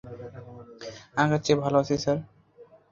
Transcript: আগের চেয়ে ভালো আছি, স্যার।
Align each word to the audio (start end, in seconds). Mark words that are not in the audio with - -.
আগের 1.21 1.41
চেয়ে 1.45 1.61
ভালো 1.63 1.77
আছি, 1.81 1.95
স্যার। 2.03 2.17